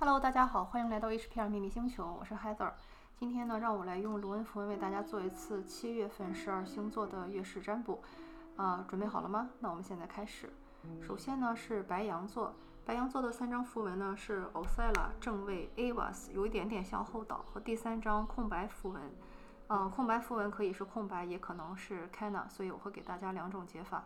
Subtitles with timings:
[0.00, 2.72] Hello，大家好，欢迎来到 HPR 秘密星球，我是 Heather。
[3.18, 8.02] 今天呢，让我来用卢恩符文为大家做一次七月份十二星座的月食占卜。
[8.56, 9.50] 啊，准备好了吗？
[9.58, 10.48] 那我们现在开始。
[11.02, 12.54] 首先呢是白羊座，
[12.86, 19.02] 白羊座的三张符文呢是 Osella 正位 Avas，有一点点向后倒，和第三张空白符文。
[19.68, 24.04] 嗯，空白符文可以是空白，也可能是 Cana，所以我会给大家两种解法。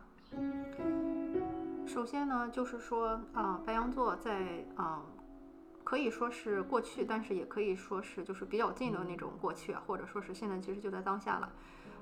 [1.87, 5.01] 首先呢，就是说啊，白羊座在啊。
[5.85, 11.49] 可以说是过去，但是也可以说是就是比较近的那种过去，或者说是现在其实就在当下了。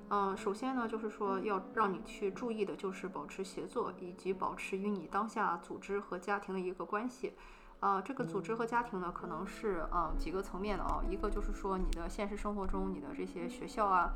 [0.10, 7.34] 嗯，首先呢，就是说要让你去注意的就是保持协作，以及保持与你当下组织和家庭的一个关系。
[7.82, 14.14] 啊，这个组织和家庭呢，可能是嗯几个层面的啊，一个就是说你的现实生活中你的这些学校啊。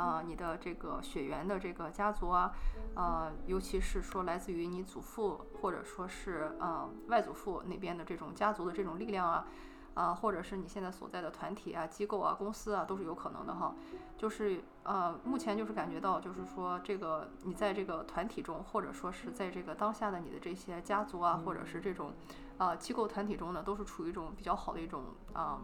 [0.00, 2.50] 啊，你的这个血缘的这个家族啊，
[2.94, 9.46] 呃，尤其是说来自于你祖父或者说是呃外祖父那边的这种家族的这种力量啊，
[9.92, 13.74] 啊，或者是你现在所在的团体啊、机构啊、公司啊，都是有可能的哈。
[14.16, 22.12] 就是呃，目前就是感觉到，就是说这个你在这个团体中，或者说是在这个当下的你的这些家族啊，或者是这种
[22.56, 25.02] 啊机构团体中呢，都是处于一种比较好的一种
[25.34, 25.60] 啊。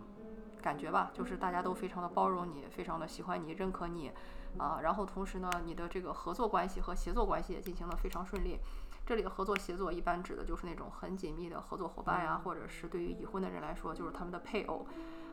[0.66, 4.10] 感觉吧，就是大家都非常的包容你，非常的喜欢你，认可你，
[4.58, 8.58] 啊，然后同时呢，你的这个合作关系和协作关系也进行的非常顺利。
[9.06, 14.84] 这里的合作协作一般指的就是那种很紧密的合作伙伴呀，或者是对于已婚的人来说，就是他们的配偶。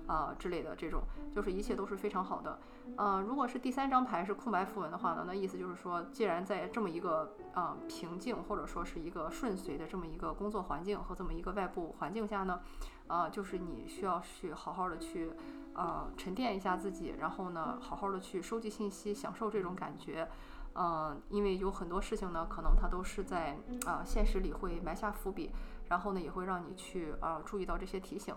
[0.07, 1.01] 啊之类的这种，
[1.33, 2.59] 就是一切都是非常好的。
[2.97, 12.59] 呃，如果是第三张牌是空白符文的话呢，那意思就是说，既然在这么一个呃平静或者说是一个顺遂的这么一个工作环境和这么一个外部环境下呢，
[13.07, 15.31] 呃，就是你需要去好好的去
[15.73, 20.27] 呃沉淀一下自己，然后呢，好好的去收集信息，享受这种感觉。
[20.75, 25.51] 嗯，因为有很多事情呢，可能它都是在啊现实里会埋下伏笔，
[25.87, 28.33] 然后呢，也会让你去啊注意到这些提醒。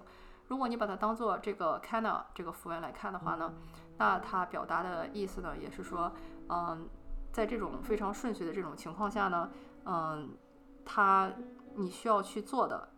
[0.48, 3.52] 如果你把它当做这个 Cana 这个符文来看的话呢，
[3.98, 6.12] 那它表达的意思呢，也是说，
[6.48, 6.88] 嗯，
[7.32, 9.50] 在这种非常顺序的这种情况下呢，
[9.84, 10.36] 嗯，
[10.84, 11.32] 它
[11.74, 12.88] 你需要去做的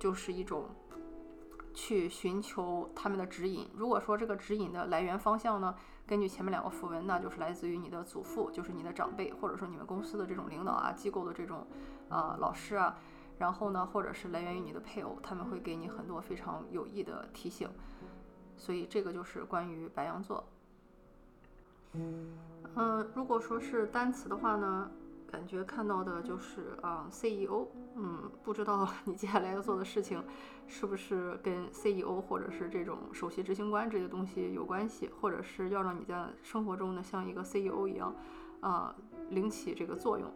[0.00, 0.70] 就是一种
[1.74, 3.68] 去寻求他们的指引。
[3.74, 5.74] 如果说这个指引的来源方向呢，
[6.06, 11.66] 根据前面两个符文，那就是来自于你的祖父，就是你的长辈，或者说你们公司的这种领导啊，机构的这种
[12.08, 12.96] 呃老师啊。
[13.38, 17.68] 然后呢，或者是来源于你的配偶，他们会给你很多非常有益的提醒。
[18.56, 20.44] 所以这个就是关于白羊座。
[21.92, 24.90] 嗯，如果说是单词的话呢，
[25.30, 27.66] 感觉看到的就是啊，CEO。
[27.96, 30.22] 嗯，不知道 你接下来要做的事情
[30.66, 38.14] 是不是跟 CEO 或者是这种首席执行官这些东西有关系，或者是要让你在生活中呢像一个 CEO 一样
[38.60, 38.94] 啊，
[39.30, 40.32] 领起这个作用。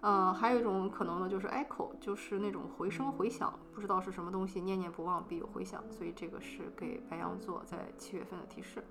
[0.00, 8.84] 嗯，还有一种可能呢，就是 echo，就是那种回声回响，不知道是什么东西，念念不忘必有回响，所以这个是给白羊座在七月份的提示。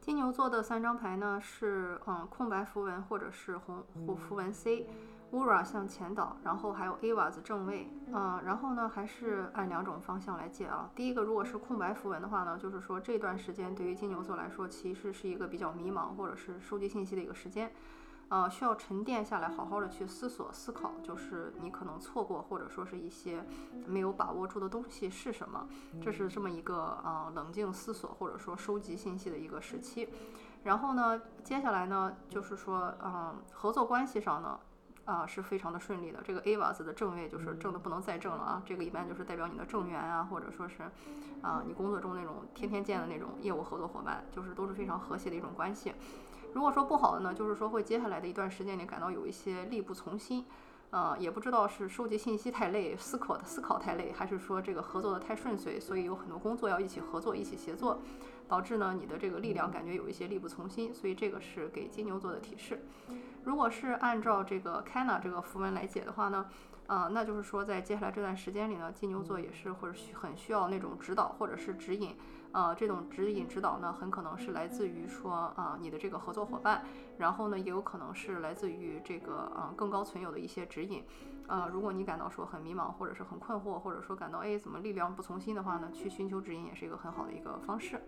[0.00, 10.90] 金牛座的三张牌呢是嗯空白符文或者是红虎符文 C，Ura 向前倒，然后还有 Ava 子正位，嗯，然后呢还是按两种方向来借啊。
[10.94, 17.70] 第一个如果是空白符文的话呢，就是说这段时间对于金牛座来说其实是一个比较迷茫或者是收集信息的一个时间。
[18.34, 23.44] 呃，需要沉淀下来，好好的去思索、思考，就是你可能错过或者说是一些
[23.86, 25.68] 没有把握住的东西是什么，
[26.02, 30.08] 这是这么一个呃冷静思索或者说收集信息的一个时期。
[30.64, 34.58] 然后呢，接下来呢，就是说，嗯，合作关系上呢，
[35.04, 36.20] 啊，是非常的顺利的。
[36.20, 40.82] 这个 A 瓦子的正位就是正的不能再正了啊，这个一般就是代表你的正缘啊，或者说是
[41.40, 45.92] 啊，你工作中那种天天见的那种业务合作伙伴，就是都是非常和谐的一种关系。
[46.54, 50.46] 如果说不好的呢，就是说会接下来的一段时间里感到有一些力不从心，
[50.90, 58.00] 呃，也不知道是收集信息太累，思考的思考太累，还是说这个合作的太顺遂，所以有很多工作要一起合作、一起协作，
[58.46, 62.80] 导致呢你的这个力量感觉有一些力不从心，所以这个是给金牛座的提示。
[63.44, 66.46] 如果是按照这个 Cana 这个符文来解的话呢？
[66.86, 72.14] 啊，那就是说，在接下来这段时间里呢，金牛座也是或者需很需要那种指导或者是指引。
[72.52, 76.84] 呃，这种指引指导呢，很可能是来自于说啊，你的这个合作伙伴，
[77.16, 81.02] 然后呢，也有可能是来自于这个啊更高存有的一些指引。
[81.46, 87.98] 啊，如果你感到说很迷茫或者是很困惑，或者说感到哎怎么力量不从心的话呢，去寻求指引也是一个很好的一个方式。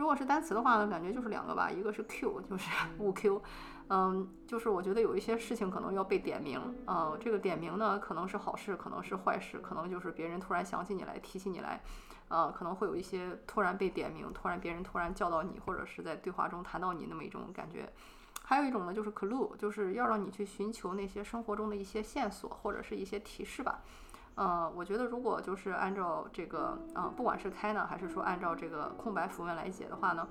[0.00, 3.42] 如果是单词的话呢，感觉就是两个吧，一个是 Q，就是五 Q，
[3.90, 11.82] 嗯，就是我觉得有一些事情可能要被点名，嗯，这个点名呢可能是好事，可能是坏事，可能就是别人突然想起你来，提起你来，
[12.28, 17.92] 呃，可能会有一些突然被点名，突然别人突然叫到你，或者是在对话中谈到你那么一种感觉。
[18.42, 23.80] 还有一种呢，就是 clue，就是要让你去寻求那些生活中的一些线索或者是一些提示吧。
[24.36, 30.26] 呃，我觉得如果就是按照这个，呃，不管是开呢，还是说按照这个空白符文来解的话呢，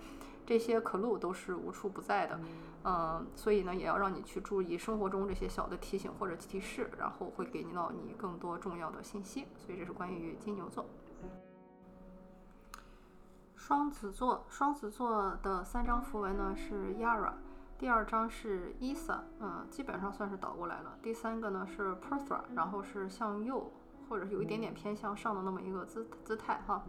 [0.46, 2.40] 这些 clue 都是无处不在的，
[2.86, 9.46] 嗯，所以呢，也要让你去注意生活中这些小的提醒或者提示，然后会给你到你更多重要的信息。
[9.56, 10.86] 所以这是关于金牛座。
[13.56, 17.34] 双子座，双子座的三张符文呢是 Yara，
[17.78, 20.98] 第二张是 Isa，嗯，基本上算是倒过来了。
[21.04, 23.72] 第三个呢是 Perthra，然后是向右。
[24.10, 26.84] 或者有一点点偏向上的那么一个姿姿态哈，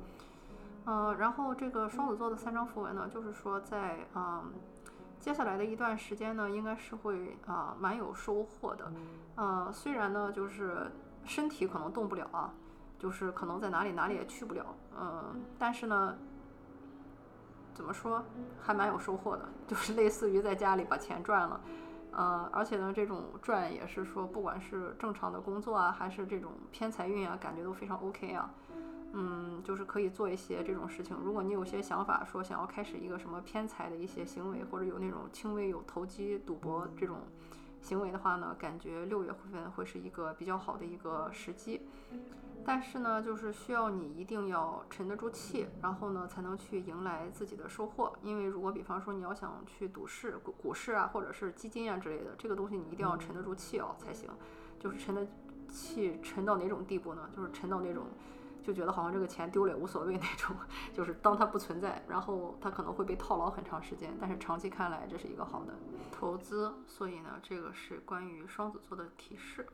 [0.87, 4.51] 嗯，然后这个双子座的三张符文呢，就是说在嗯
[5.19, 8.91] 接下来的一段时间呢，应该是会啊蛮有收获的，
[9.35, 10.91] 呃，虽然呢就是
[11.25, 12.51] 身体可能动不了啊，
[12.99, 14.65] 就是可能在哪里哪里也去不了，
[14.99, 16.17] 嗯，但是呢，
[17.75, 18.25] 怎么说
[18.63, 21.61] 还蛮有收获的，就是类似于在家里把钱赚了。
[22.13, 28.51] 呃，而且呢，这种赚也是说，不管是正常的工作啊，还是这种偏财运啊，感觉都非常 OK 啊。
[29.13, 31.17] 嗯，就是可以做一些这种事情。
[31.17, 37.19] 如果你有些想法，说想要开始一个什么偏财的一些行为，或者有那种轻微有投机赌博这种
[37.81, 41.81] 行为的话呢，感觉六月份会是一个比较好的一个时机。
[42.65, 48.13] 但是呢，就是需要你一定要沉得住气，然后呢，才能去迎来自己的收获。
[48.23, 54.31] 因为如果比方说你要想去赌市、股股市啊，或者是基金啊之类的，这个东西你一定要沉得住气哦才行。
[54.79, 55.27] 就是沉得
[55.69, 57.29] 气沉到哪种地步呢？
[57.35, 58.05] 就是沉到那种
[58.63, 60.55] 就觉得好像这个钱丢了也无所谓那种。
[60.95, 65.75] 就是当它不存在，然后它可能会被套牢很长时间，但是长期看来这是一个好的
[66.13, 66.73] 投资。
[66.87, 69.67] 所以呢，这个是关于双子座的提示。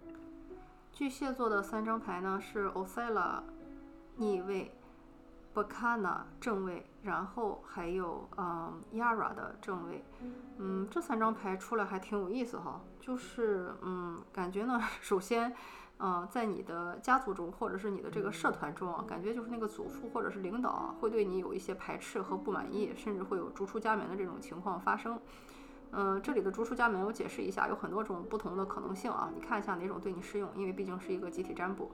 [0.97, 3.43] 巨蟹座的三张牌呢是 o c e l a
[4.17, 4.73] 逆位
[5.55, 10.03] ，Bacana 正位，然后还有嗯 Yara 的正位。
[10.57, 12.81] 嗯，这三张牌出来还挺有意思哈。
[12.99, 15.55] 就是嗯，感觉呢， 首先，
[15.99, 25.21] 嗯，在你的家族中或者是你的这个社团中啊，感觉就是那个祖父或者是领导，会对你有一些排斥和不满意，甚至会有逐出家门的这种情况发生。
[25.93, 31.91] 嗯，这里的逐出家门，我解释一下，有很多种不同的可能性啊，你看一下哪种对你适用，因为毕竟是一个集体占卜。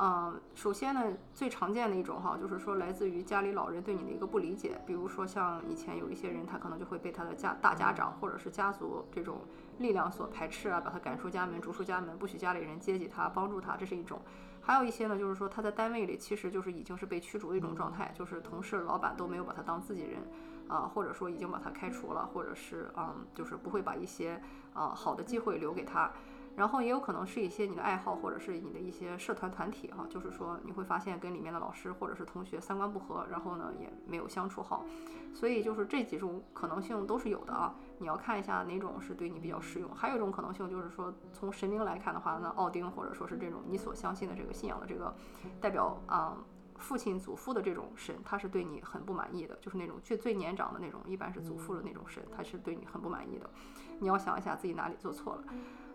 [0.00, 1.02] 嗯，首先呢，
[1.34, 9.40] 最常见的一种哈，就是说来自于家里老人对你的一个不理解，比如说像以前有一些人，他可能就会被他的家大家长或者是家族这种
[9.78, 14.20] 力量所排斥啊，把他赶出家门，逐出家门，不许家里人接济他，帮助他，这是一种。
[14.68, 20.20] 还有一些呢，就是说他在单位里其实就是已经是被驱逐的一种状态，就是同事、老板都没有把他当自己人。
[20.68, 24.38] 啊，或者说已经把他开除了，或者是嗯，就是不会把一些
[24.74, 26.12] 啊好的机会留给他。
[26.58, 34.84] 然后也有可能是一些你的爱好，或者是你的一些社团团体哈，就是说你会发现跟里面的老师或者是同学三观不合，然后呢也没有相处好。
[35.32, 39.88] 所以就是这几种可能性都是有的啊，你要看一下哪种是对你比较适用。
[39.94, 45.14] 还有一种可能性就是说从神明来看的话，那奥丁或者说是这种你所相信的这个信仰的这个
[45.60, 46.36] 代表啊。
[46.80, 53.50] 父亲、祖父的这种神，他是对你很不满意的，就是那种最最年长的那种，一般是祖父的那种神，他是对你很不满意的。
[53.98, 55.42] 你要想一下自己哪里做错了。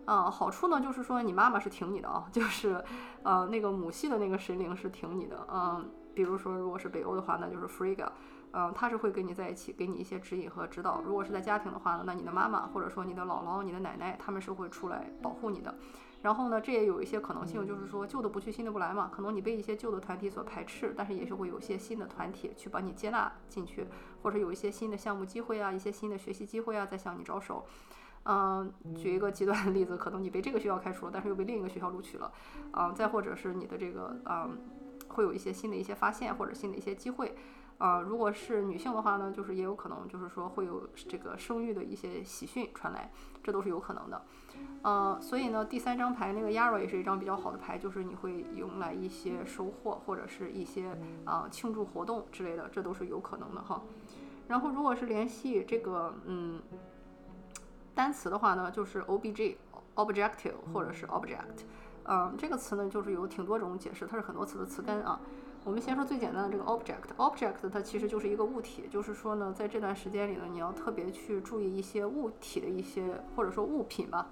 [0.06, 2.84] 嗯，好处呢，就是说你妈妈是挺你的啊， 就是
[3.24, 5.48] 呃那个母系的那个神灵是挺你的。
[5.52, 8.08] 嗯，比如说如果是北欧的话，那就是 friga
[8.52, 11.02] 嗯，他是会跟你在一起，给你一些指引和指导。
[11.04, 15.74] 如果是在家庭的话呢，那你的妈妈或者说你的姥姥、你的奶奶，他们是会出来保护你的。
[16.22, 19.10] 然后呢，这也有一些可能性，就是说旧的不去，新的不来嘛。
[19.12, 23.88] 可能你被一些旧的团体所排斥，但是也是会有一些新的团体去把你接纳进去，
[24.22, 27.66] 或者有一些新的项目机会啊，一些新的学习机会啊，在向你招手。
[28.26, 32.32] 嗯，举一个极端的例子，可能你被这个学校开除了，但是又被另一个学校录取了。
[32.72, 34.58] 嗯，再或者是你的这个嗯，
[35.10, 37.36] 会有一些新的一些发现或者新的一些机会。
[37.80, 43.12] 呃，如果是女性的话呢，就是也有可能就是说会有这个生育的一些喜讯传来，
[43.44, 44.22] 这都是有可能的。
[44.84, 53.82] 呃，所以呢，第三张牌那个 Yara 也是一张比较好的牌，就是你会迎来一些收获或者是一些啊庆祝活动之类的，这都是有可能的哈。
[54.48, 56.62] 然后如果是联系这个嗯
[57.96, 59.56] 单词的话呢，就是 obj
[59.96, 61.64] objective 或者是 object，
[62.06, 65.20] 嗯，这个词呢就是有挺多种解释，它是很多词的词根啊。
[65.64, 74.28] 我们先说最简单的这个 object，object 它其实就是一个物体，就是说呢，在这段时间里呢，你要特别去注意一些物体的一些或者说物品吧。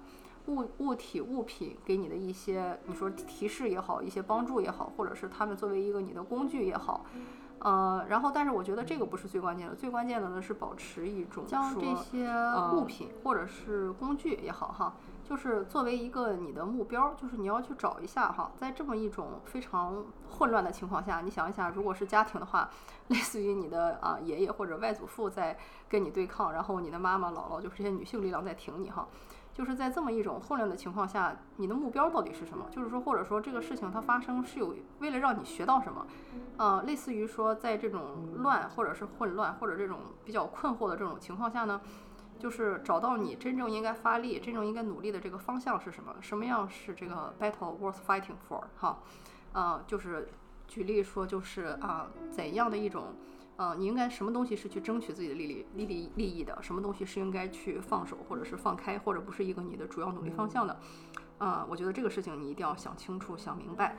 [0.48, 7.06] 物物体物品给你的一些，你说提示也好，一些帮助也好，或者是他们作为一个你的工具也好，
[7.64, 12.28] 呃，然后但是我觉得这个不是最关键的，最关键的呢是保持一种将这些
[12.72, 22.68] 物品或者是工具也好哈，就是作为一个你的目标，就是你要去找一下哈，在这么一种非常混乱的情况下，你想一下，如果是家庭的话，
[23.06, 25.56] 类似于你的啊爷爷或者外祖父在
[25.88, 29.06] 跟你对抗，然后你的妈妈姥姥就是这些女性力量在挺你哈。
[29.54, 32.66] 就是在这么一种混乱的情况下，你的目标到底是什么？
[32.70, 36.06] 就是说，或者说这个事情它发生是有为了让你学到什么？
[36.56, 41.80] 呃，类似于说在这种乱或者是混乱或者这种比较困惑的这种情况下呢，
[42.38, 46.14] 就是找到你真正应该发力、真正应该努力的这个方向是什么？
[46.20, 48.62] 什么样是这个 battle worth fighting for？
[48.78, 48.98] 哈，
[49.52, 50.30] 呃，就是
[50.66, 53.14] 举例说，就是啊，怎样的一种。
[53.56, 56.58] 呃，你应该什么东西是去争取自己的利益、利利利益的？
[56.62, 60.80] 什么东西是应该去放手，或者是放开，或者不是一个你的主要努力方向的？
[61.38, 63.96] 呃，我觉得这个事情你一定要想清楚、想明白。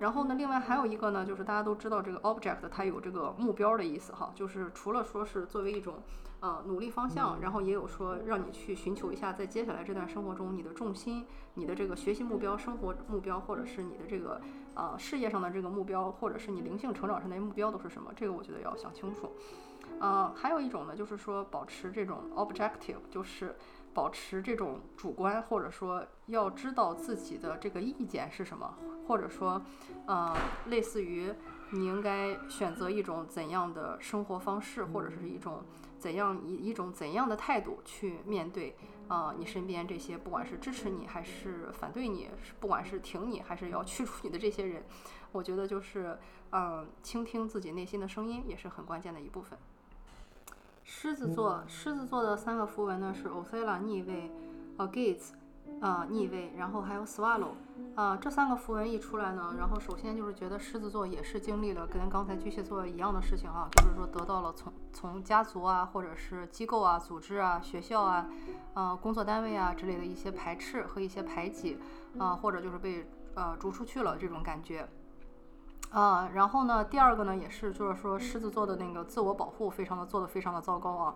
[0.00, 6.02] 然后呢，另外还有一个呢，就是大家都知道这个 object 它有这个目标的意思哈，就是除了说是作为一种。
[6.40, 14.38] 呃，努力方向，然后也有说让你去寻求一下，在接下来这段生活中，你的重心、你的这个学习目标、生活目标，或者是你的这个
[14.74, 18.12] 啊事业上的这个目标，或者是你灵性成长上的目标都是什么？
[18.14, 19.32] 这个我觉得要想清楚。
[20.00, 23.54] 呃，还有一种呢，就是说保持这种 objective，就是
[23.92, 28.74] 保持这种主观，或者说要知道自己的这个意见是什么，
[29.06, 29.62] 或者说
[30.06, 30.34] 呃，
[30.66, 31.32] 类似于
[31.74, 35.62] 你应该选择一种怎样的生活方式，或者是一种。
[35.96, 38.76] 怎样以一种怎样的态度去面对
[39.08, 39.34] 啊？
[39.38, 42.28] 你身边这些不管是支持你还是反对你，
[42.60, 44.84] 不管是挺你还是要驱除你的这些人，
[45.32, 46.18] 我觉得就是
[46.50, 49.58] 嗯，倾听自己内心的声音也是很关键的一部分。
[50.82, 54.30] 狮子座，狮子座的三个符文呢是 Othello 逆位，
[55.84, 57.50] 啊，逆位，然后还有 swallow，
[57.94, 68.26] 啊，这三个符文一出来呢，然后首先就是觉得狮子座也是经历了跟刚才巨蟹座一样的事情啊，就是说得到了从从家族啊，或者是机构啊、组织啊、学校啊、
[68.72, 71.78] 呃工作单位啊之类的一些排斥和一些排挤，
[72.18, 74.88] 啊，或者就是被呃逐出去了这种感觉，
[75.90, 81.14] 啊，然后呢，第二个呢也是就是说狮子座的那个自我保护非常的做的非常的糟糕啊，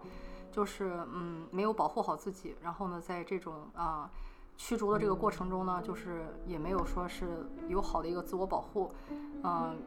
[0.53, 4.11] 就是嗯没有保护好自己，然后呢在这种啊。
[4.59, 8.91] 驱逐的这个过程中呢，就是也没有说是有好的一个自我保护，
[9.45, 9.81] 嗯，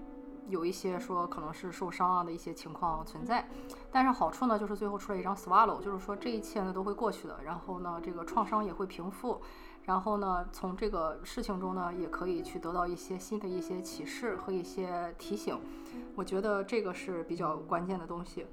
[0.48, 3.48] 有一些说可能是受伤啊的一些情况存在，
[3.92, 9.42] 但是好处呢，就是最后出来一张 swallow，就是说这一切呢都会过去的，然后呢这个创伤也会平复，
[9.84, 15.60] 然后呢从这个事情中呢也可以去得到一些新的一些启示和一些提醒，
[16.16, 18.48] 我觉得这个是比较关键的东西。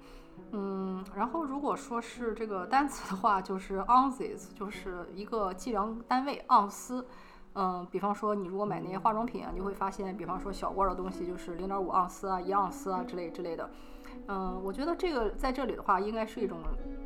[0.52, 7.06] 嗯，然后如果说是这个单词的话，就是 ounces，就是一个计量单位，盎司。
[7.54, 13.68] 嗯，比方说你如果买那些化妆品啊，你会发现，比方说小罐的东西就是零点五盎司啊、一盎司啊之类之类的。
[14.28, 16.58] 嗯，我觉得这个在这里的话，应该是一种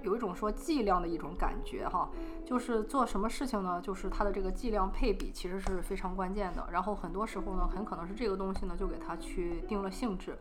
[0.02, 2.10] 有一种说计量的一种感觉哈，
[2.44, 6.66] 就是做什么事情呢，就是它的这个计量配比其实是非常关键的。
[6.70, 10.36] 然后很多时候呢，很可能是这个东西呢就给它去定了性质。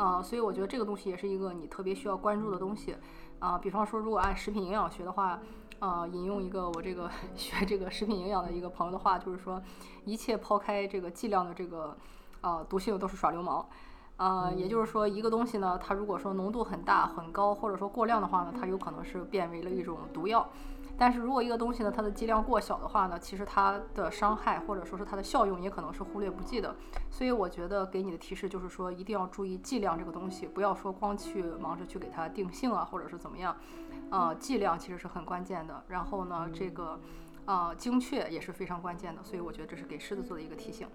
[0.00, 2.96] 啊，所以我觉得这个东西也是一个你特别需要关注的东西，
[3.38, 5.38] 啊，比方说如果按食品营养学的话，
[5.78, 9.62] 啊，引用一个我这个 学这个食品营养的一个朋友的话，就是说，
[10.06, 11.94] 一切抛开这个剂量的这个，
[12.40, 13.66] 啊，毒性都是耍流氓，
[14.16, 20.48] 啊，也就是说一个东西呢，它如果说浓度很大很高，或者说过量的话呢，它有可能是变为了一种毒药。
[21.00, 26.76] 但是如果一个东西呢，它的剂量过小的话呢，其实它的伤害或者说是它的效用也可能是忽略不计的。
[27.10, 33.56] 所以我觉得给你的提示就是说，一定要注意剂量这个东西，不要说光去忙着去给它定性啊，或者是怎么样。
[34.10, 35.82] 呃，剂量其实是很关键的。
[35.88, 37.00] 然后呢，这个
[37.46, 39.24] 呃精确也是非常关键的。
[39.24, 40.86] 所以我觉得这是给狮子座的一个提醒。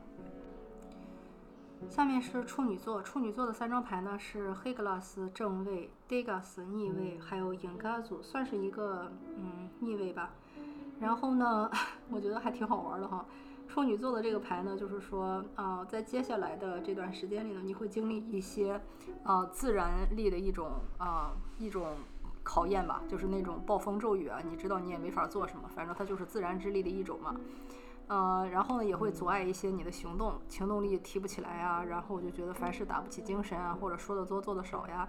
[1.90, 10.32] 下面是处女座，处女座的三张牌呢是黑格拉斯正位、d 格 g a s 逆位，还有影嘎组，算是一个嗯逆位吧。
[11.00, 11.70] 然后呢，
[12.10, 13.26] 我觉得还挺好玩的哈。
[13.68, 18.82] 处女座的这个牌呢，就是说啊，在接下来的这段时间里呢，你会经历一些
[19.24, 21.96] 啊自然力的一种啊一种
[22.44, 27.36] 考验吧，就是那种暴风骤雨啊，你知道你也没法做什么，反正它就是自然之力的一种嘛。
[28.08, 31.84] 呃，然后呢，也会阻碍一些你的行动，行动力提不起来呀。
[31.84, 35.08] 然后我就觉得凡事打不起精神啊，或者说的多做的少呀。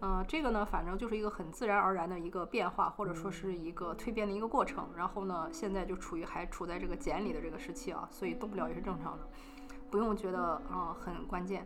[0.00, 4.88] 嗯，这个呢，反正就是一个很自然而然的一个变化，或者说是一个蜕变的一个过程。
[4.96, 9.28] 然后呢，现在就处于还处在这个减里的这个时期啊，所以动不了也是正常的，
[9.88, 11.64] 不用觉得啊很关键。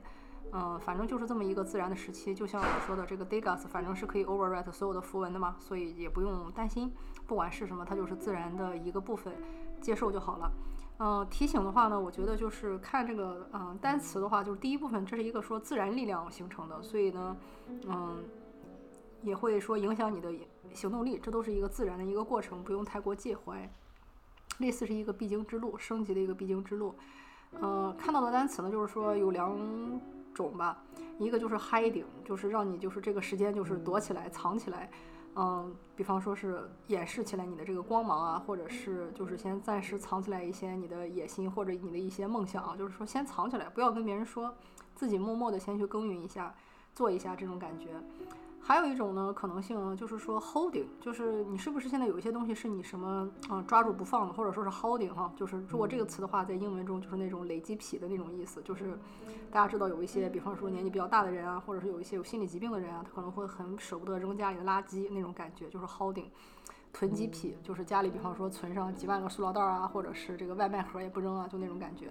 [0.52, 2.34] 嗯，反正就是这么一个自然的时期。
[2.34, 6.92] 就像我说的，这个 Degas 反正是可以 overwrite 所有的符文的嘛，所以也不用担心，
[7.26, 9.32] 不管是什么，它就是自然的一个部分。
[9.80, 10.52] 接受就好了。
[10.98, 17.36] 嗯，提醒的话呢，我觉得就是看这个嗯单词的话，就是第一部分，这是一个说自然力量形成的，所以呢，
[17.86, 18.24] 嗯，
[19.22, 20.32] 也会说影响你的
[20.72, 23.70] 行动力，这都是一个自然的一个过程，不用太过介怀。
[24.58, 26.94] 类似是一个必经之路，升级的一个必经之路。
[27.60, 29.54] 嗯，看到的单词呢，就是说有两
[30.32, 30.82] 种吧，
[31.18, 34.90] 一个就是 hiding，就是让你就是这个时间就是躲起来、藏起来。
[35.38, 44.54] 嗯比方说是掩饰起来你的这个光芒啊，或者是就是先暂时藏起来一些你的野心或者你的一些梦想啊，就是说先藏起来，不要跟别人说，
[44.94, 46.54] 自己默默的先去耕耘一下，
[46.94, 47.88] 做一下这种感觉。
[48.66, 58.98] 还有一种呢可能性呢，就是说 holding，就是你是不是现在有一些东西是你什么啊抓住不放的，或者说是 holding 哈，就是如果这个词的话，在英文中就是那种累积癖的那种意思，就是
[59.52, 66.26] 大家知道有一些，比方说年纪比较大的人啊，或者是有一些有心理疾病的人啊，他可能会很舍不得扔家里的垃圾那种感觉，就是 holding，
[66.92, 72.08] 囤积癖，就是家里比方说存上几万个塑料袋啊，或者是这个外卖盒也不扔啊，就那种感觉。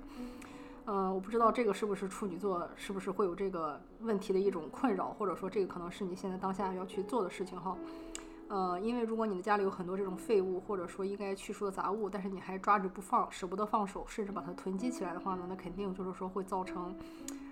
[0.88, 7.75] 嗯，我不知道这个是不是处女座，是不是会有这个问题的一种困扰，或者说这个可能是你现在当下要去做的事情哈。
[8.50, 16.96] 呃，因为如果你的家里有很多这种废物，或者说应该去除的杂物，但是你还抓着不放，舍不得放手，甚至把它囤积起来的话呢，那肯定就是说会造成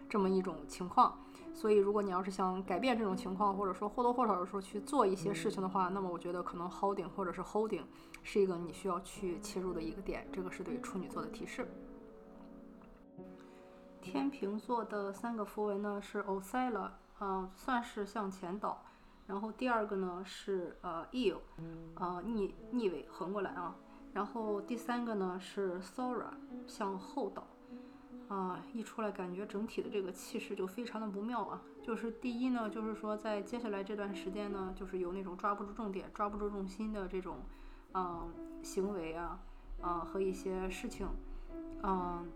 [0.08, 1.18] 这么一种情况。
[1.56, 7.82] 所以，如果你要是想改变这种情况，或者说或多或少的说去做一些事情的话，那么我觉得可能 holding 或者是 holding
[8.22, 10.28] 是一个你需要去切入的一个点。
[10.32, 11.68] 这个是对处女座的提示。
[14.14, 18.84] 天平座的三个符文呢是 o s e l a 嗯，算是向前倒。
[19.26, 21.40] 然后第二个呢是呃 eel，
[21.96, 23.76] 呃逆逆位横过来啊。
[24.14, 26.28] 然后第三个呢是 sora，
[26.68, 27.48] 向后倒。
[28.28, 31.60] 啊，一出来感觉整体的这个气势就非常的不妙啊。
[31.82, 37.38] 就是第一呢，就是说在接下来这段时间呢，就是有那种抓不住重点、抓不住重心的这种
[37.96, 39.40] 嗯行为啊，
[39.82, 41.08] 啊和一些事情，
[41.82, 42.32] 嗯。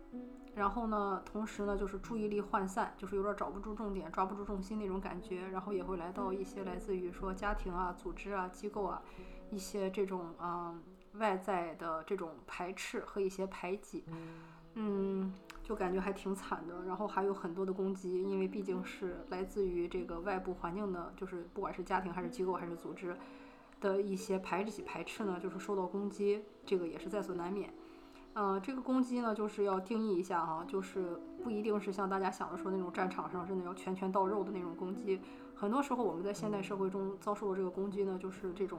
[0.58, 5.48] 然后呢，同时呢，就是注意力涣散，就是有点找不住重点、抓不住重心那种感觉。
[5.50, 9.00] 然后也会来到一些来自于说家庭啊、组织啊、机构啊，
[9.52, 10.82] 一些这种嗯
[11.14, 14.04] 外在的这种排斥和一些排挤，
[14.74, 16.86] 嗯，就感觉还挺惨的。
[16.86, 23.16] 然后还有很多的攻击，因为毕竟是来自于这个外部环境的，就是不管是家庭还是机构还是组织
[23.80, 27.72] 的一些排挤排斥呢，就是受到攻击，这个也是在所难免。
[28.40, 35.20] 嗯，这个攻击呢，就是要定义一下哈，就是不一定是像大家想的说那种战场上真的要拳拳到肉的那种攻击。
[35.56, 38.78] 很多时候我们在现代社会中遭受的这个攻击呢，就是这种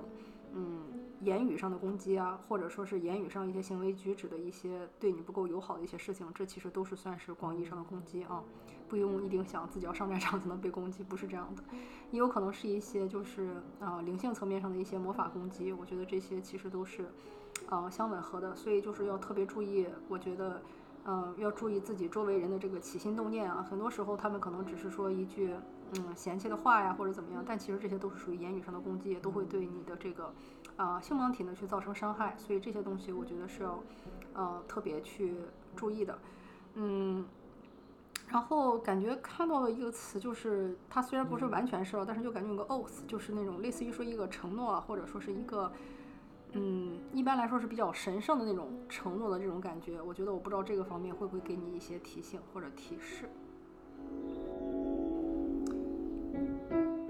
[0.55, 0.85] 嗯
[1.23, 8.45] 言语上的攻击啊，或者说是言语上一些行为举止的一些对你不够友好的一些事情，这其实都是算是广义上的攻击啊，
[8.87, 11.65] 不用一定想自己要上战场才能被攻击，不是这样的，
[12.13, 17.11] 也有可能是一些就是啊灵性层面上的一些魔法攻击，我觉得这些其实都是。
[17.69, 19.87] 呃，相吻合的，所以就是要特别注意。
[20.09, 20.63] 我觉得，
[21.05, 23.67] 嗯，要注意自己周围人的这个起心动念啊。
[23.69, 25.55] 很多时候，他们可能只是说一句，
[25.95, 30.33] 嗯，嫌弃的话呀，或者怎么样，但其实这些都是属于言语上的攻击，也都会对你的这个，
[30.77, 32.35] 啊，性能体呢去造成伤害。
[32.39, 33.83] 所以这些东西，我觉得是要，
[34.35, 35.35] 呃，特别去
[35.77, 36.19] 注意的。
[36.75, 37.25] 嗯，
[38.29, 45.71] 然后感觉看到了一个词就是，它虽然不是完全是，但是就感觉有个 oath，就是那种类似于说一个承诺，或者说是一个。
[46.61, 53.29] 嗯，一般来说是比较神圣的那种承诺的这种感觉，我觉得我不知道这个方面会不会给你一些提醒或者提示。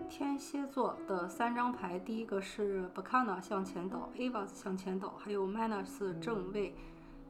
[0.06, 6.74] 天蝎座的三张牌，第一个是 Bacana 向前倒，Avas 向前倒，还有 Manas 正位。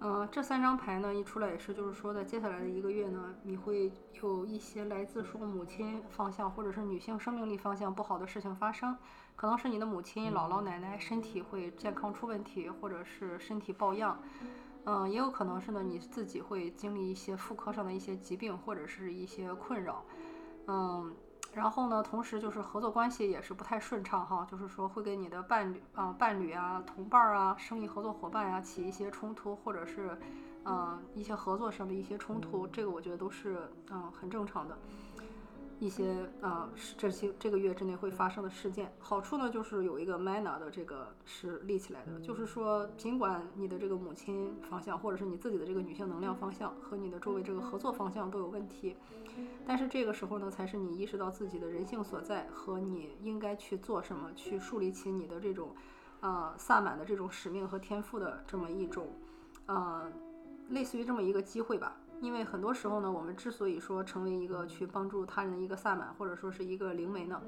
[0.01, 8.97] 嗯，这三张牌呢一出来也是，就是说在接下来的一个月呢，你会有一些来自说母亲方向或者是女性生命力方向不好的事情发生。
[9.39, 14.19] 可能是你的母亲、姥姥、奶奶身体会健康出问题，或者是身体抱恙，
[14.85, 20.05] 嗯，也有可能是呢你自己会经历一些妇科上的一些疾病或者是一些困扰，
[20.67, 21.15] 嗯，
[21.55, 30.19] 然后呢，同时就是合作关系也是不太顺畅哈，就是说会跟你的伴侣啊、伴侣啊、同伴啊、生意合作伙伴呀起一些冲突，或者是
[30.65, 34.77] 嗯一些合作上的一些冲突，这个我觉得都是嗯很正常的。
[35.81, 48.97] 一些啊，这些这个月之内会发生的事件，好处呢就是有一个 mana 的这个是立起来的，就是说尽管你的这个母亲方向，或者是你自己的这个女性能量方向和你的周围这个合作方向都有问题，
[49.65, 55.71] 但是这个时候呢，才是你意识到自己的人性所在和你应该去做什么，去树立起你的这种
[56.21, 59.07] 啊萨满的这种使命和天赋的这么一种，
[59.67, 60.11] 呃，
[60.71, 61.97] 类似于这么一个机会吧。
[62.21, 67.41] 因为很多时候呢，我们之所以说成为一个去帮助他人的一个萨满，或者说是一个灵媒呢，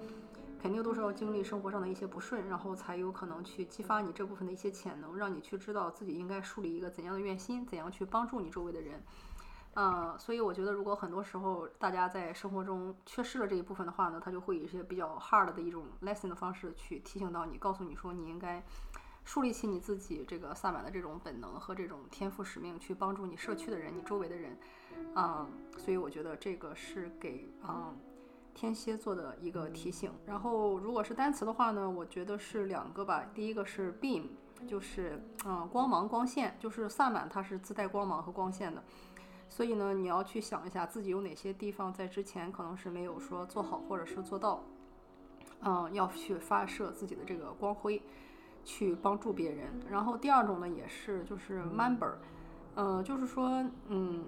[0.60, 9.02] 肯定都是要经历生活上的一些不顺，然后才有可能去激发你这部分的一些潜能，让你去知道自己应该树立一个怎样的愿心，怎样去帮助你周围的人。
[9.74, 18.62] 呃，所以我觉得，如果很多时候大家在生活中缺失了这一部分的话呢，他就会以一些比较 hard 的一种 lesson 的方式去提醒到你，告诉你说你应该。
[19.30, 24.58] 树立起你自己这个萨满的这种本能和这种天赋使命，去帮助你社区的人、你周围的人，
[25.14, 27.96] 嗯，所以我觉得这个是给嗯
[28.54, 30.10] 天蝎座的一个提醒。
[30.26, 33.24] 然后如果是单词的话呢，我觉得是两个吧。
[33.32, 34.24] 第一个是 beam，
[34.66, 38.82] 就是嗯光芒、光线，就是萨满它是自带光芒和光线的。
[39.48, 44.64] 所以呢，你要去想一下自己有哪些地方在之前可能是没有说做好，或者是做到，
[45.60, 48.02] 嗯，要去发射自己的这个光辉，
[48.64, 49.68] 去帮助别人。
[49.90, 52.12] 然后第二种呢，也是就是 member，
[52.74, 54.24] 呃，就是说，嗯，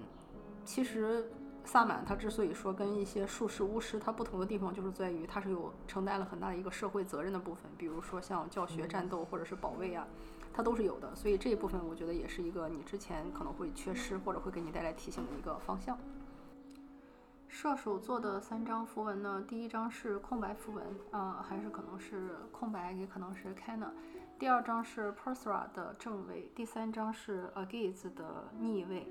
[0.63, 1.31] 其实
[1.63, 10.07] 萨满他之所以说跟一些术士、巫师他不同的地方，就是在于他是有承担了很大的一个社会责任的部分，比如说像教学、战斗或者是保卫啊。
[10.55, 15.97] 它都是有的，所以这一部分我觉得也是一个你之前可能会缺失或者会给你带来提醒的一个方向。
[17.47, 23.89] 射手座的三张符文呢，第一张是空白符文，啊，还是可能是空白，也可能是 Cana。
[24.43, 29.07] 第二张是 Persra 的正位，第三张是 Agaze 的逆位，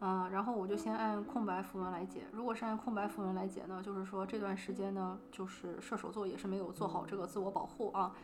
[0.00, 2.24] 嗯，然后我就先按空白符文来解。
[2.32, 8.16] 如果是按空白符文来解呢，就是说这段时间呢，就是射手座也是没有做好这个自我保护啊，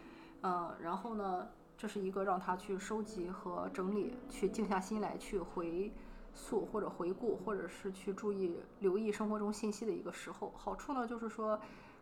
[0.42, 1.46] 嗯，然后呢。
[1.78, 5.90] 这是一个让他去收集和整理，去静下心来去回
[6.34, 10.52] 溯或者回顾，或者是去注意留意生活中信息的一个时候。
[10.58, 11.58] 好处呢，就是说，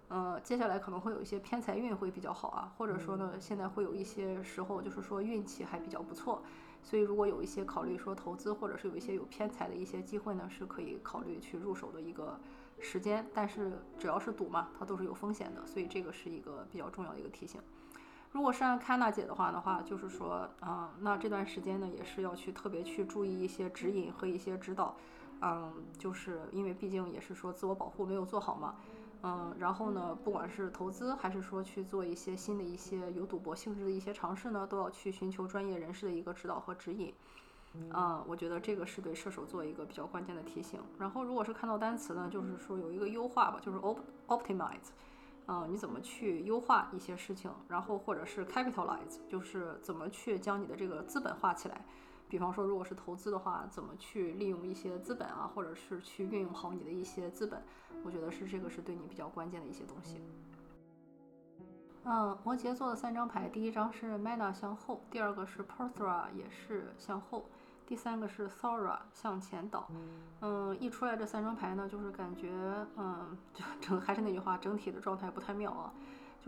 [0.09, 6.43] 呃，接下来可能会有一些偏财运会比较好啊，或者说呢，现在会有一些时候就是说运气还比较不错。
[6.83, 12.39] 所以如果有一些考虑说投资，或者是有一些有偏财的一些机会呢，是可以考虑去入手的一个
[12.79, 13.27] 时间。
[13.35, 17.61] 但是只要是赌嘛，它都是有风险的，所以这个是一个比较重要的一个提醒。
[18.31, 24.97] 如果是按康娜姐的话的话，就是说，嗯，那这段时间呢，也是要去特别去注意一些指引和一些指导，
[25.41, 28.77] 嗯，就是因为毕竟也是说自我保护没有做好嘛，
[29.23, 37.13] 嗯，然后呢，不管是投资还是说去做一些新的一些有赌博性质的一些尝试呢，都要去寻求专业人士的一个指导和指引，
[37.75, 40.81] 嗯，我觉得这个是对射手座一个比较关键的提醒。
[40.99, 44.91] 然后如果是看到单词呢，就是说有一个优化吧，就是 op optimize。
[45.51, 51.85] 嗯，你怎么去优化一些事情，然后或者是 capitalize，就是怎么去将你的这个资本化起来。
[52.29, 57.63] 比方说，如果是投资的话，怎么去利用一些资本啊，或者是去运用好你的一些资本，
[58.05, 60.21] 我觉得是这个是对你比较关键的一些东西。
[62.05, 67.47] 嗯，摩羯座的三张牌，第一张是 Mana 向后，第二个是 Perthra 也是向后。
[67.87, 69.89] 第三个是 Sora 向前倒，
[70.43, 72.51] 嗯，一出来这三张牌呢，就是感觉，
[72.97, 75.93] 嗯，就 整还是那句话，整体的状态不太妙啊。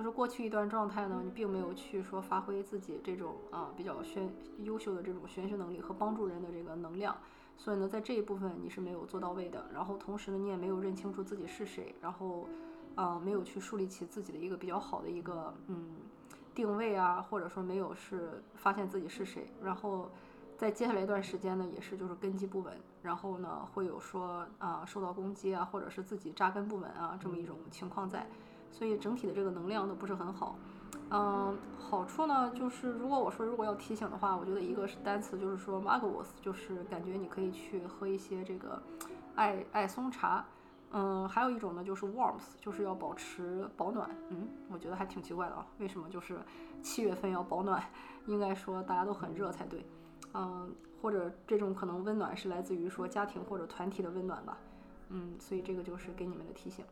[0.00, 4.32] 就是过去一段状态呢，你并没有去说发挥自己这种啊比较玄
[4.62, 7.14] 优秀的这种玄学能力和帮助人的这个能量，
[7.58, 9.66] 所以呢，在这一部分你是没有做到位的。
[9.74, 12.48] 然后同时呢，你也没有认清楚自己是谁，然后，
[12.94, 15.90] 啊，没有去树立起自己的一个比较好的一个嗯
[16.54, 20.08] 定位啊，或者说没有是发现自己是谁，然后。
[20.56, 28.26] 在接下来一段时间呢，也是就是根基不稳，然后呢会有说啊受到攻击啊，或者是自己扎根不稳啊这么一种情况在，
[28.70, 30.56] 所以整体的这个能量都不是很好。
[31.12, 38.80] 嗯，好处呢就是如果我说如果要提醒的话，我觉得一个是单词就是说 m a g o s 就是感觉你可以去喝一些这个
[39.34, 40.44] 艾艾松茶。
[40.92, 44.10] 嗯，还有一种呢就是 warmth，就是要保持保暖。
[44.28, 46.38] 嗯，我觉得还挺奇怪的啊，为什么就是
[46.82, 47.82] 七月份要保暖？
[48.26, 49.84] 应该说大家都很热才对。
[50.34, 54.58] 嗯，或者这种可能温暖是来自于说家庭或者团体的温暖吧，
[55.08, 56.84] 嗯，所以这个就是给你们的提醒。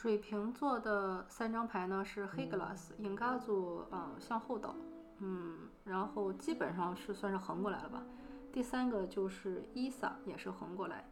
[0.00, 4.74] 水瓶座的三张牌呢是黑 glass，影嘎组，嗯，向后倒，
[5.18, 8.02] 嗯，然后基本上是算是横过来了吧。
[8.50, 11.04] 第三个就是伊萨，也是横过来，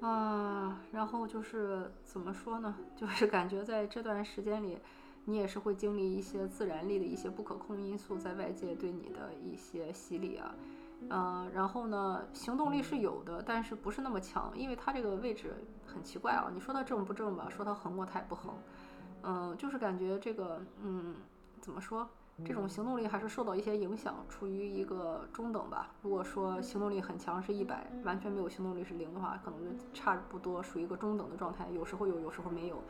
[0.00, 4.78] 啊，然后就是怎么说呢，就是感觉在这段时间里。
[5.26, 10.54] 你也是会经历一些自然力的一些不可控因素，在外界对你的一些洗礼啊，
[11.10, 15.54] 嗯，然后呢，行动力是有的，但是不是那么强，因为它这个位置
[15.86, 16.50] 很奇怪啊。
[16.52, 17.48] 你说它正不正吧？
[17.50, 18.54] 说它横过，它也不横，
[19.22, 21.14] 嗯，就是感觉这个，嗯，
[21.60, 22.08] 怎么说？
[22.44, 25.92] 这种行动力还是受到一些影响，处于一个中等吧。
[26.02, 32.82] 如果说行动力很强是一百，完全没有行动力是零的话，可能就差不多属于一个中等的状态，有时候有，有时候没有。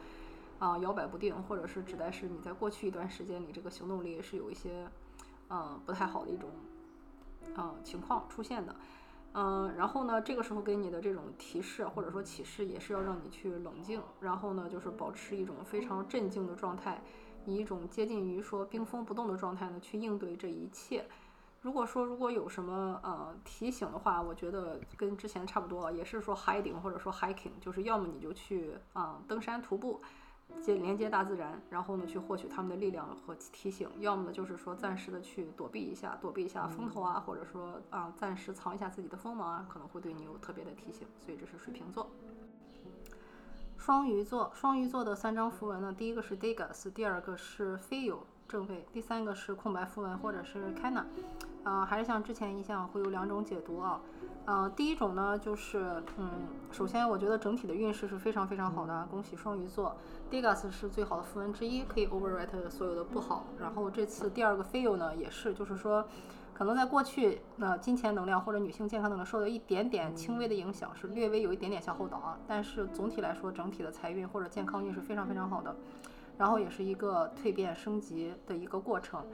[0.61, 4.89] 啊，摇摆不定，或者是指代是你在过去一段时间里，这个行动力是有一些，
[5.51, 6.49] 嗯，不太好的一种，
[7.57, 8.75] 嗯，情况出现的，
[9.33, 17.03] 嗯，然后呢，这个时候给你的这种提示或者说启示，也是要让你去冷静，然后呢，就是保持一种非常镇静的状态，
[17.45, 21.07] 以一种接近于说冰封不动的状态呢，去应对这一切。
[21.61, 30.03] 如果说如果有什么呃提醒的话，我觉得跟之前差不多，也是说 hiding 或者说 hiking，就是要么你就去啊登山徒步。
[30.61, 41.07] 接连接大自然，然后呢，去获取他们的力量和提醒；要么呢，就是说暂时的去躲避一下，躲避一下风头啊，或者说啊，暂时藏一下自己的锋芒啊，可能会对你有特别的提醒。
[41.21, 42.11] 所以这是水瓶座。
[43.77, 51.05] 双鱼座，双鱼座的三张符文呢，第一个是 Degas，第二个是 Feel 正位，第三个是空白符文或者是 Kana，
[51.65, 54.01] 呃，还是像之前一样会有两种解读啊。
[54.45, 56.31] 呃，第一种呢，就是嗯，
[56.71, 59.97] 首先我觉得整体的运势是非常非常好的，恭喜双鱼座。
[60.31, 63.45] Degas 是最好的符文之一，可以 overwrite 所有的不好。
[63.59, 66.07] 然后这次第二个 Feel 呢，也是，就是说。
[66.57, 72.39] 可能在过去，那金钱能量或者女性健康能量受到一点点轻微的影响，是略微有一点点向后倒啊。
[72.47, 75.75] 但是总体来说，整体的财运或者健康运是非常非常好的，
[76.37, 79.25] 然后也是一个蜕变升级的一个过程。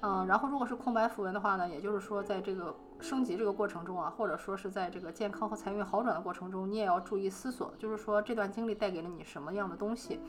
[0.00, 10.20] 嗯，然后如果是空白符文的话呢，也就是说在这个升级这个过程中啊，或者说是在这个健康和财运好转的过程中，你也要注意思索，就是说这段经历带给了你什么样的东西，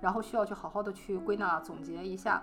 [0.00, 2.42] 然后需要去好好的去归纳总结一下。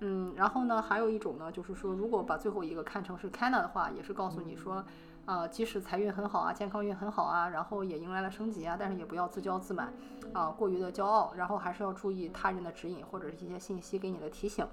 [0.00, 4.84] 嗯，然后呢，还有一种呢，就是说，如果把最后一个看成是 Kana 的话，也是告诉你说，
[5.26, 9.92] 呃，即使财运很好啊，健康运很好啊，然后也迎来了升级啊，但是也不要自骄自满
[10.32, 14.66] 啊，过于的骄傲，然后还是要注意他人的指引或者是一些信息给你的提醒。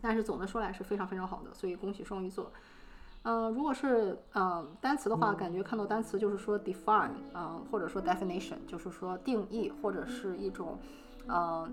[0.00, 2.50] 但是总的说来是非常非常好的，所以恭喜双鱼座。
[3.22, 10.78] 嗯，如果是嗯单词的话，感觉看到单词就是说 define，嗯，或者说 definition，就是说定义或者是一种，
[11.28, 11.72] 嗯。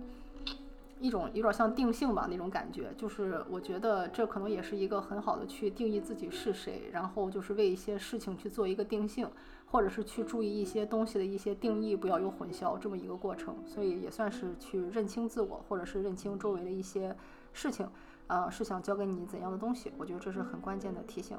[0.99, 9.29] 一种有点像定性吧那种感觉，就是我觉得这可能也是一个很好的去定义自己是谁，然后就是为一些事情去做一个定性，
[9.67, 17.15] 或者是去注意一些东西的一些定义，不要有混淆这么一个过程，所以也算是去认清自我，或者是认清周围的一些
[17.53, 17.87] 事情，
[18.25, 21.37] 呃，是想教给你怎样的东西，我觉得这是很关键的提醒，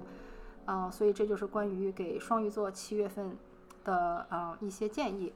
[0.66, 3.36] 啊，所以这就是关于给双鱼座七月份
[3.82, 5.32] 的啊一些建议。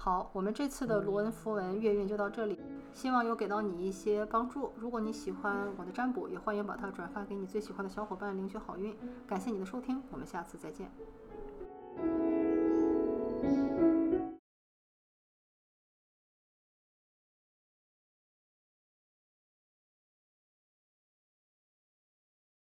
[0.00, 2.56] 好，我们这次的罗恩符文月运就到这里，
[2.94, 4.72] 希望有给到你一些帮助。
[4.76, 8.96] 如果你喜欢我的占卜，也欢迎把它转发给你最喜欢的小伙伴，领取好运。
[9.26, 10.88] 感谢你的收听，我们下次再见。